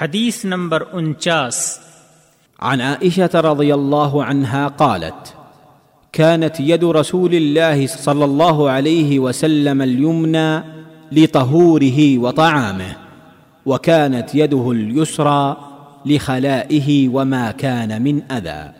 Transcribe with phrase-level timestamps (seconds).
[0.00, 1.78] حدیث نمبر انچاس۔
[2.58, 5.32] عن عائشه رضي الله عنها قالت
[6.12, 10.60] كانت يد رسول الله صلى الله عليه وسلم اليمنى
[11.12, 12.92] لطهوره وطعامه
[13.66, 15.56] وكانت يده اليسرى
[16.06, 18.70] لخلائه وما كان من اذى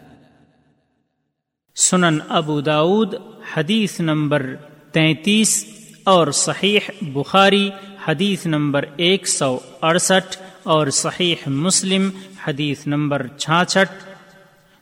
[1.76, 3.14] سنن ابو داود
[3.56, 4.54] حدیث نمبر
[4.92, 5.64] تینتیس
[6.04, 6.80] اور صحیح
[7.12, 7.70] بخاری
[8.08, 12.10] حدیث نمبر ایک سو اڑسٹھ۔ اور صحیح مسلم
[12.46, 14.02] حدیث نمبر چھاچھٹ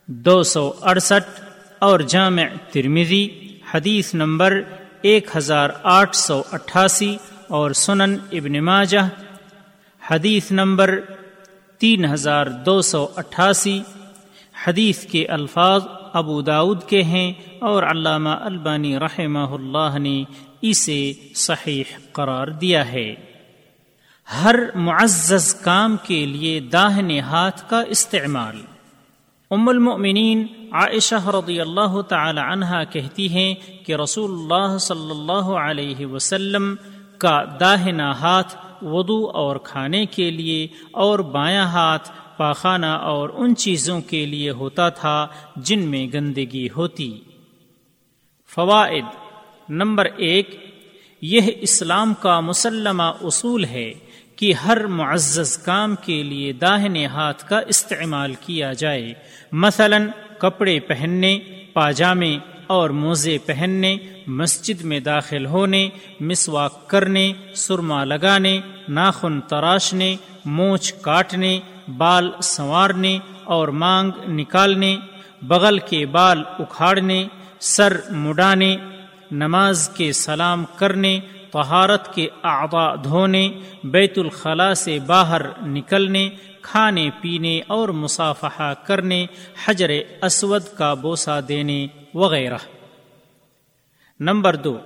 [0.07, 1.41] دو سو اڑسٹھ
[1.79, 3.29] اور جامع ترمیزی
[3.75, 4.61] حدیث نمبر
[5.03, 7.17] ایک ہزار آٹھ سو اٹھاسی
[7.49, 9.09] اور سنن ابن ماجہ
[10.11, 11.01] حدیث نمبر
[11.79, 13.81] تین ہزار دو سو اٹھاسی۔
[14.67, 20.25] حدیث کے الفاظ ابو داود کے ہیں اور علامہ البانی رحمہ اللہ نے
[20.63, 23.15] اسے صحیح قرار دیا ہے۔
[24.29, 28.61] ہر معزز کام کے لیے داہنے ہاتھ کا استعمال۔
[29.51, 33.55] ام المؤمنین عائشہ رضی اللہ تعالی عنہا کہتی ہیں
[33.87, 36.75] کہ رسول اللہ صلی اللہ علیہ وسلم
[37.19, 44.01] کا داہنا ہاتھ وضو اور کھانے کے لیے اور بایاں ہاتھ پاخانہ اور ان چیزوں
[44.01, 47.11] کے لیے ہوتا تھا جن میں گندگی ہوتی۔
[48.55, 49.05] فوائد
[49.69, 50.49] نمبر ایک،
[51.23, 53.93] یہ اسلام کا مسلمہ اصول ہے
[54.43, 59.13] کہ ہر معزز کام کے لیے داہنے ہاتھ کا استعمال کیا جائے۔
[59.53, 59.99] مثلا
[60.39, 61.39] کپڑے پہننے،
[61.73, 63.97] پاجامے اور موزے پہننے،
[64.27, 65.89] مسجد میں داخل ہونے،
[66.21, 71.61] مسواک کرنے، سرما لگانے، ناخن تراشنے، مونچھ کاٹنے،
[71.97, 74.97] بال سنوارنے اور مانگ نکالنے،
[75.43, 77.27] بغل کے بال اکھاڑنے،
[77.61, 78.77] سر مڈانے،
[79.33, 81.21] نماز کے سلام کرنے
[81.53, 83.49] طہارت کے اعضاء دھونے،
[83.85, 86.29] بیت الخلاء سے باہر نکلنے،
[86.63, 89.27] کھانے، پینے اور مصافحہ کرنے،
[89.65, 89.91] حجر
[90.23, 92.59] اسود کا بوسہ دینے وغیرہ۔
[94.21, 94.79] نمبر دو،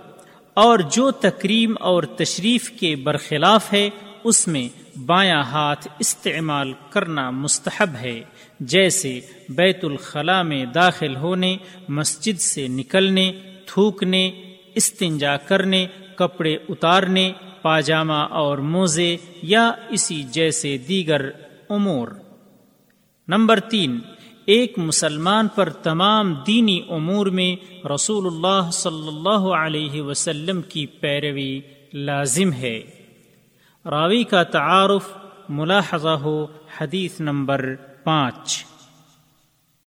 [0.54, 3.88] اور جو تکریم اور تشریف کے برخلاف ہے،
[4.24, 4.68] اس میں
[4.98, 8.20] بایاں ہاتھ استعمال کرنا مستحب ہے۔
[8.60, 11.56] جیسے بیت الخلاء میں داخل ہونے،
[11.88, 13.32] مسجد سے نکلنے،
[13.66, 14.30] تھوکنے،
[14.74, 17.32] استنجا کرنے کپڑے اتارنے،
[17.62, 21.30] پاجامہ اور موزے یا اسی جیسے دیگر
[21.68, 22.08] امور۔
[23.28, 23.98] نمبر تین،
[24.44, 31.60] ایک مسلمان پر تمام دینی امور میں رسول اللہ صلی اللہ علیہ وسلم کی پیروی
[31.92, 32.82] لازم ہے۔
[33.84, 35.08] راوی کا تعارف
[35.48, 36.46] ملاحظہ ہو
[36.80, 37.74] حدیث نمبر
[38.04, 38.64] پانچ۔